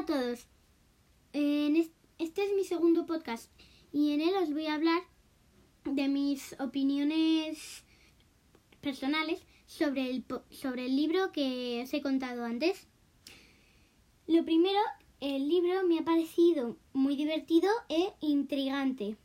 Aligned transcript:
a 0.00 0.06
todos. 0.06 0.46
Este 1.34 2.44
es 2.44 2.54
mi 2.56 2.64
segundo 2.64 3.04
podcast 3.04 3.50
y 3.92 4.12
en 4.12 4.22
él 4.22 4.32
os 4.42 4.50
voy 4.50 4.64
a 4.64 4.74
hablar 4.74 5.02
de 5.84 6.08
mis 6.08 6.58
opiniones 6.58 7.84
personales 8.80 9.42
sobre 9.66 10.08
el, 10.08 10.24
sobre 10.48 10.86
el 10.86 10.96
libro 10.96 11.32
que 11.32 11.82
os 11.84 11.92
he 11.92 12.00
contado 12.00 12.46
antes. 12.46 12.86
Lo 14.26 14.42
primero, 14.46 14.78
el 15.20 15.50
libro 15.50 15.86
me 15.86 15.98
ha 15.98 16.04
parecido 16.04 16.78
muy 16.94 17.14
divertido 17.14 17.68
e 17.90 18.14
intrigante. 18.20 19.18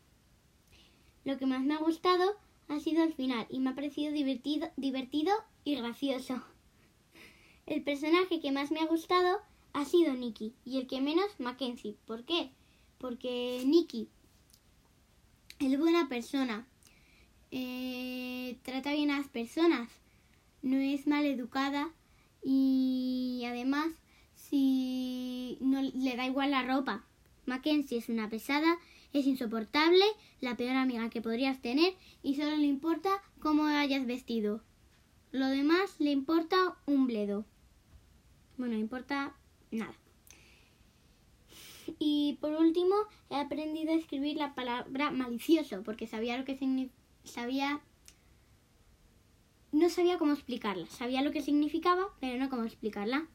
Lo 1.24 1.38
que 1.38 1.46
más 1.46 1.64
me 1.64 1.76
ha 1.76 1.80
gustado 1.80 2.36
ha 2.68 2.82
sido 2.82 3.02
el 3.04 3.14
final 3.14 3.48
y 3.50 3.60
me 3.60 3.70
ha 3.70 3.76
parecido 3.76 4.12
divertido, 4.12 4.70
divertido 4.76 5.34
y 5.64 5.76
gracioso. 5.76 6.44
El 7.66 7.82
personaje 7.82 8.42
que 8.42 8.52
más 8.52 8.72
me 8.72 8.82
ha 8.82 8.88
gustado 8.88 9.40
ha 9.76 9.84
sido 9.84 10.14
Nicky 10.14 10.54
y 10.64 10.78
el 10.78 10.88
que 10.88 11.02
menos 11.02 11.38
Mackenzie. 11.38 11.98
¿Por 12.08 12.24
qué? 12.24 12.50
Porque 12.98 13.62
Nicky 13.66 14.08
es 15.60 15.78
buena 15.78 16.08
persona, 16.08 16.66
eh, 17.52 18.58
trata 18.64 18.94
bien 18.94 19.12
a 19.12 19.18
las 19.18 19.28
personas, 19.28 19.90
no 20.62 20.78
es 20.78 21.08
mal 21.08 21.26
educada 21.26 21.92
y 22.42 23.44
además 23.46 23.88
si 24.34 25.58
no 25.60 25.82
le 25.82 26.16
da 26.16 26.26
igual 26.26 26.52
la 26.52 26.64
ropa. 26.64 27.04
Mackenzie 27.46 27.98
es 27.98 28.08
una 28.08 28.30
pesada, 28.30 28.78
es 29.12 29.28
insoportable, 29.28 30.06
la 30.40 30.56
peor 30.56 30.78
amiga 30.78 31.10
que 31.10 31.22
podrías 31.22 31.62
tener 31.62 31.94
y 32.24 32.36
solo 32.36 32.56
le 32.56 32.66
importa 32.66 33.10
cómo 33.40 33.66
hayas 33.66 34.06
vestido. 34.06 34.62
Lo 35.32 35.48
demás 35.48 36.00
le 36.00 36.12
importa 36.12 36.78
un 36.86 37.08
bledo. 37.08 37.46
Bueno, 38.58 38.76
importa 38.76 39.36
nada. 39.72 39.96
Y 42.00 42.38
por 42.42 42.54
último, 42.54 42.96
he 43.30 43.36
aprendido 43.36 43.94
a 43.94 43.98
escribir 43.98 44.38
la 44.38 44.56
palabra 44.56 45.12
malicioso 45.12 45.84
porque 45.84 46.08
sabía 46.08 46.38
lo 46.38 46.46
que 46.46 46.58
sabía 47.24 47.82
no 49.76 49.90
sabía 49.90 50.18
cómo 50.18 50.32
explicarla. 50.32 50.88
Sabía 50.88 51.22
lo 51.22 51.32
que 51.32 51.42
significaba, 51.42 52.08
pero 52.22 52.38
no 52.38 52.50
cómo 52.50 52.64
explicarla. 52.64 53.28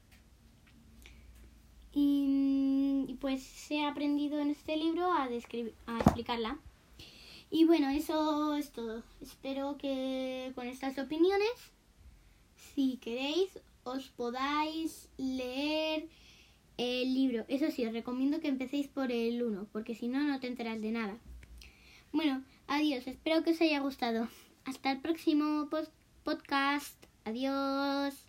Y, 1.93 3.05
y 3.09 3.15
pues 3.21 3.71
he 3.71 3.85
aprendido 3.85 4.39
en 4.39 4.51
este 4.51 4.77
libro 4.77 5.13
a, 5.13 5.25
a 5.25 5.99
explicarla. 5.99 6.59
Y 7.51 7.65
bueno, 7.67 7.91
eso 7.91 8.55
es 8.55 8.71
todo. 8.71 9.03
Espero 9.21 9.77
que 9.77 10.53
con 10.55 10.67
estas 10.67 10.99
opiniones, 10.99 11.51
si 12.75 12.99
queréis, 12.99 13.59
os 13.85 14.09
podáis 14.09 15.09
leer 15.17 16.09
el 16.77 17.15
libro. 17.15 17.45
Eso 17.49 17.71
sí, 17.71 17.85
os 17.85 17.93
recomiendo 17.93 18.41
que 18.41 18.49
empecéis 18.49 18.89
por 18.89 19.13
el 19.13 19.43
1, 19.43 19.69
porque 19.73 19.95
si 19.95 20.09
no, 20.09 20.21
no 20.21 20.41
te 20.41 20.47
enteras 20.47 20.81
de 20.81 20.93
nada. 20.93 21.19
Bueno, 22.13 22.43
adiós. 22.67 23.07
Espero 23.07 23.43
que 23.43 23.51
os 23.51 23.61
haya 23.61 23.81
gustado. 23.81 24.29
Hasta 24.65 24.93
el 24.93 25.01
próximo 25.01 25.69
podcast. 26.25 26.97
Adiós. 27.25 28.27